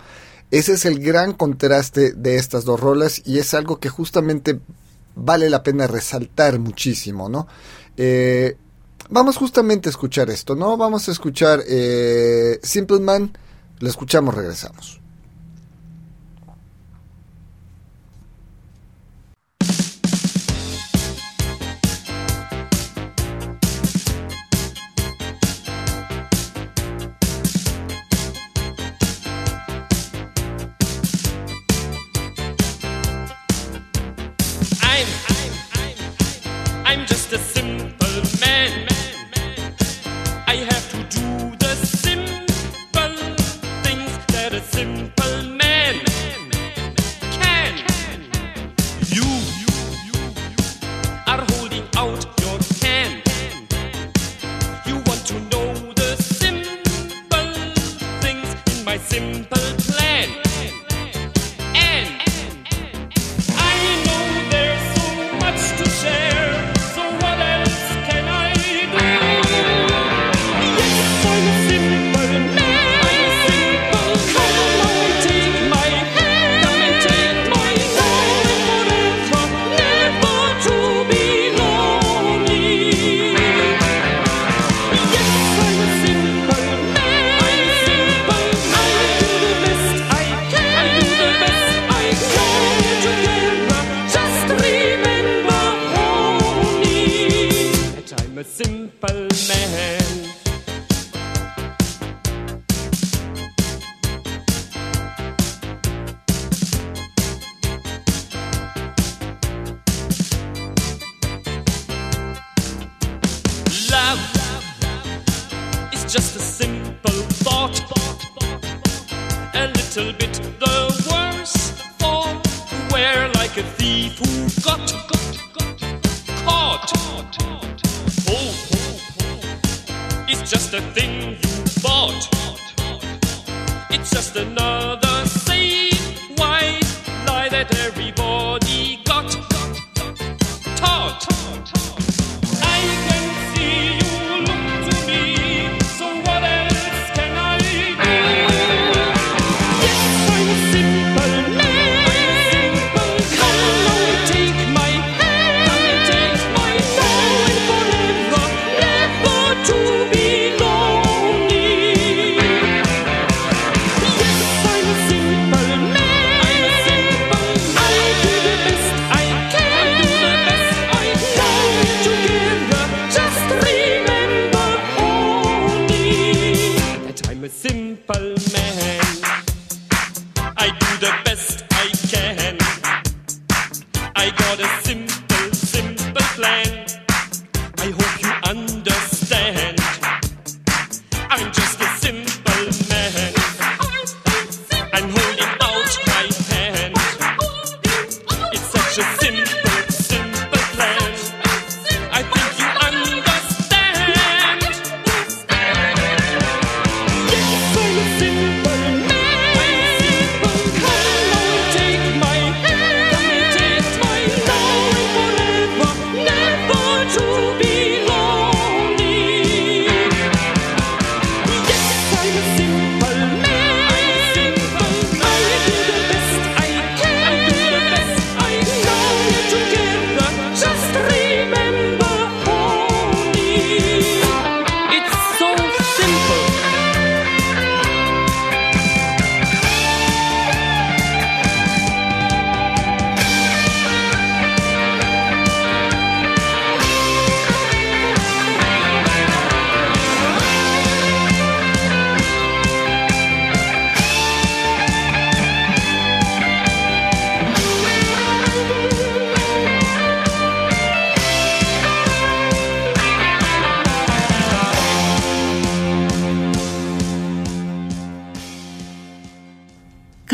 [0.51, 4.61] Ese es el gran contraste de estas dos rolas y es algo que justamente
[5.15, 7.47] vale la pena resaltar muchísimo, ¿no?
[7.97, 8.57] Eh,
[9.11, 10.77] vamos justamente a escuchar esto, ¿no?
[10.77, 13.37] Vamos a escuchar eh, Simple Man,
[13.81, 15.01] lo escuchamos, regresamos.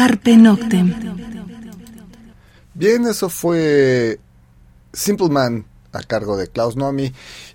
[0.07, 0.95] Carpe Noctem.
[2.75, 4.21] Bien, eso fue
[4.93, 7.11] Simple Man a cargo de Klaus Nomi.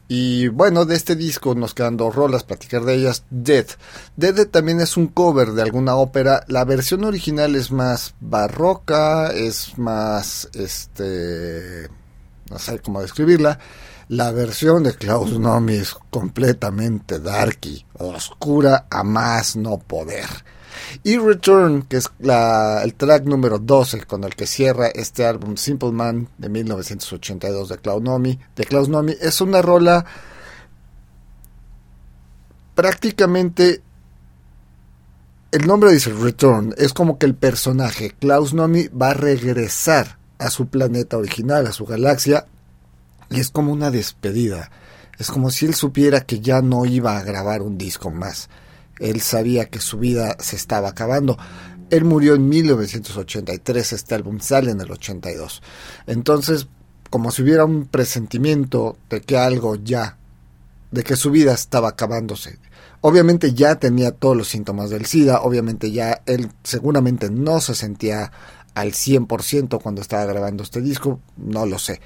[0.07, 3.23] Y bueno, de este disco nos quedan dos rolas, platicar de ellas.
[3.29, 3.67] Dead.
[4.15, 6.43] Dead también es un cover de alguna ópera.
[6.47, 11.87] La versión original es más barroca, es más, este,
[12.49, 13.59] no sé cómo describirla.
[14.07, 20.25] La versión de Klaus Nomi es completamente darky, oscura a más no poder.
[21.03, 25.55] Y Return, que es la, el track número 12 con el que cierra este álbum
[25.57, 30.05] Simple Man de 1982 de Klaus Nomi, de Klaus Nomi, es una rola
[32.75, 33.81] prácticamente
[35.51, 40.51] el nombre dice Return, es como que el personaje Klaus Nomi va a regresar a
[40.51, 42.45] su planeta original, a su galaxia,
[43.31, 44.69] y es como una despedida.
[45.17, 48.49] Es como si él supiera que ya no iba a grabar un disco más.
[48.99, 51.37] Él sabía que su vida se estaba acabando.
[51.89, 55.61] Él murió en 1983, este álbum sale en el 82.
[56.05, 56.67] Entonces,
[57.09, 60.17] como si hubiera un presentimiento de que algo ya,
[60.91, 62.59] de que su vida estaba acabándose.
[63.01, 68.31] Obviamente ya tenía todos los síntomas del SIDA, obviamente ya él seguramente no se sentía
[68.75, 72.01] al 100% cuando estaba grabando este disco, no lo sé.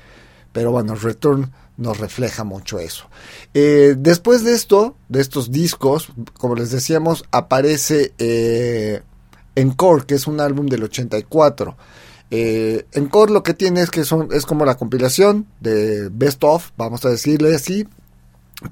[0.51, 3.09] Pero bueno, Return nos refleja mucho eso.
[3.53, 9.01] Eh, después de esto, de estos discos, como les decíamos, aparece eh,
[9.55, 11.75] Encore, que es un álbum del 84.
[12.31, 16.71] Eh, Encore lo que tiene es que son, es como la compilación de Best of,
[16.77, 17.87] vamos a decirle así,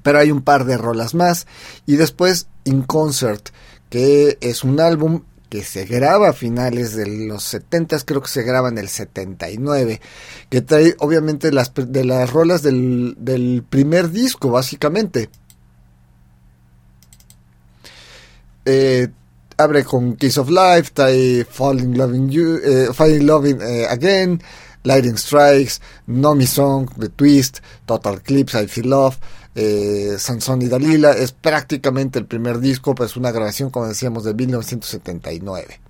[0.02, 1.46] pero hay un par de rolas más.
[1.86, 3.50] Y después In Concert,
[3.90, 5.22] que es un álbum
[5.52, 10.00] que se graba a finales de los 70, creo que se graba en el 79,
[10.48, 15.28] que trae obviamente las, de las rolas del, del primer disco, básicamente.
[18.64, 19.08] Eh,
[19.58, 24.42] abre con Kiss of Life, trae Falling Loving You, eh, Falling Loving eh, Again,
[24.84, 29.18] Lightning Strikes, No Me Song, The Twist, Total Eclipse, I Feel Love,
[29.54, 31.12] eh, Sansón y Dalila.
[31.12, 35.80] Es prácticamente el primer disco, pues una grabación, como decíamos, de 1979.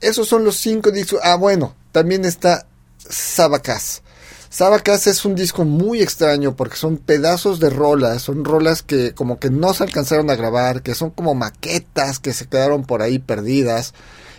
[0.00, 1.20] Esos son los cinco discos.
[1.22, 2.66] Ah, bueno, también está
[2.98, 4.02] Sabacas.
[4.48, 9.38] Sabacas es un disco muy extraño porque son pedazos de rolas, son rolas que como
[9.38, 13.20] que no se alcanzaron a grabar, que son como maquetas que se quedaron por ahí
[13.20, 13.94] perdidas.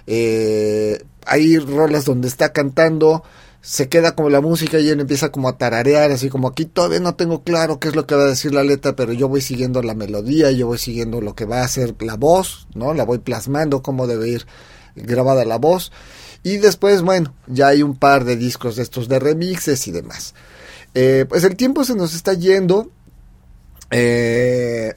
[0.07, 3.23] Eh, hay rolas donde está cantando,
[3.61, 6.99] se queda como la música y él empieza como a tararear, así como aquí todavía
[6.99, 9.41] no tengo claro qué es lo que va a decir la letra, pero yo voy
[9.41, 12.93] siguiendo la melodía, yo voy siguiendo lo que va a hacer la voz, ¿no?
[12.95, 14.47] La voy plasmando cómo debe ir
[14.95, 15.91] grabada la voz.
[16.43, 20.33] Y después, bueno, ya hay un par de discos de estos de remixes y demás.
[20.95, 22.89] Eh, pues el tiempo se nos está yendo.
[23.91, 24.95] Eh,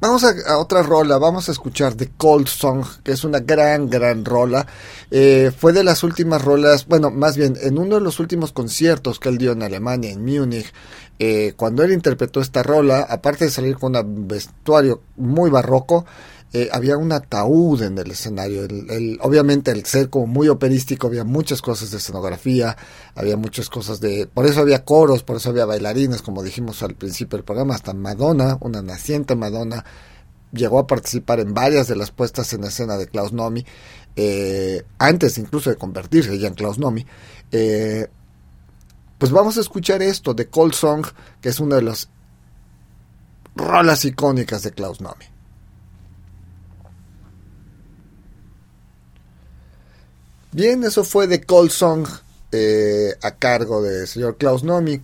[0.00, 4.24] Vamos a, otra rola, vamos a escuchar The Cold Song, que es una gran, gran
[4.24, 4.64] rola.
[5.10, 9.18] Eh, fue de las últimas rolas, bueno, más bien, en uno de los últimos conciertos
[9.18, 10.72] que él dio en Alemania, en Múnich,
[11.18, 16.06] eh, cuando él interpretó esta rola, aparte de salir con un vestuario muy barroco,
[16.52, 18.64] eh, había un ataúd en el escenario.
[18.64, 22.76] El, el, obviamente, el ser como muy operístico, había muchas cosas de escenografía,
[23.14, 24.26] había muchas cosas de.
[24.26, 27.74] Por eso había coros, por eso había bailarines, como dijimos al principio del programa.
[27.74, 29.84] Hasta Madonna, una naciente Madonna,
[30.52, 33.64] llegó a participar en varias de las puestas en escena de Klaus Nomi,
[34.16, 37.06] eh, antes incluso de convertirse ya en Klaus Nomi.
[37.52, 38.08] Eh,
[39.18, 41.04] pues vamos a escuchar esto de Cold Song,
[41.40, 42.08] que es una de las
[43.54, 45.24] rolas icónicas de Klaus Nomi.
[50.52, 52.06] Bien, eso fue de Cold Song
[52.52, 55.00] eh, a cargo del señor Klaus Nomi.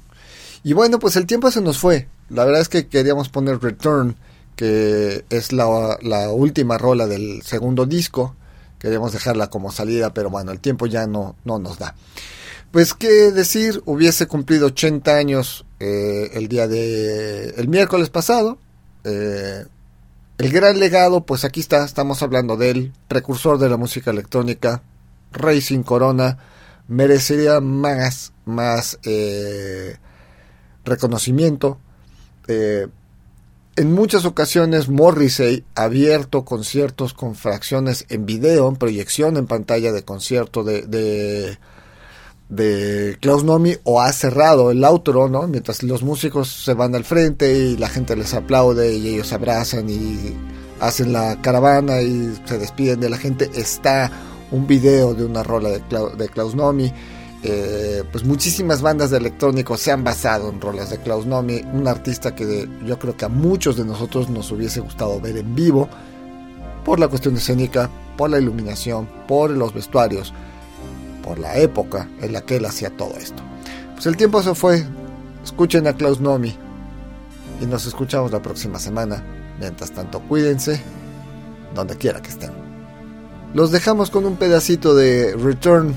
[0.62, 2.08] Y bueno, pues el tiempo se nos fue.
[2.30, 4.16] La verdad es que queríamos poner Return,
[4.56, 8.34] que es la, la última rola del segundo disco.
[8.78, 11.94] Queríamos dejarla como salida, pero bueno, el tiempo ya no, no nos da.
[12.70, 18.58] Pues qué decir, hubiese cumplido 80 años eh, el día de el miércoles pasado.
[19.04, 19.64] Eh,
[20.38, 24.82] el gran legado, pues aquí está, estamos hablando del precursor de la música electrónica,
[25.34, 26.38] Racing Corona
[26.88, 29.96] merecería más, más eh,
[30.84, 31.78] reconocimiento.
[32.48, 32.86] Eh,
[33.76, 39.92] en muchas ocasiones Morrissey ha abierto conciertos con fracciones en video, en proyección en pantalla
[39.92, 41.58] de concierto de, de,
[42.48, 45.48] de Klaus Nomi o ha cerrado el outro, ¿no?
[45.48, 49.90] Mientras los músicos se van al frente y la gente les aplaude y ellos abrazan
[49.90, 50.36] y
[50.78, 54.10] hacen la caravana y se despiden de la gente, está
[54.54, 56.92] un video de una rola de, Klaus Nomi.
[57.42, 61.86] Eh, pues muchísimas bandas de electrónico se han basado en rolas de Klaus Nomi, un
[61.86, 65.88] artista que yo creo que a muchos de nosotros nos hubiese gustado ver en vivo.
[66.84, 70.34] por la cuestión escénica, por la iluminación, por los vestuarios,
[71.22, 73.42] por la época en la que él hacía todo esto.
[73.94, 74.84] Pues el tiempo se fue.
[75.42, 76.54] Escuchen a Klaus Nomi
[77.60, 79.24] y nos escuchamos la próxima semana.
[79.58, 80.80] Mientras tanto, cuídense
[81.74, 82.63] donde quiera que estén.
[83.54, 85.94] Los dejamos con un pedacito de Return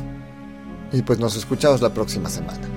[0.94, 2.77] y pues nos escuchamos la próxima semana.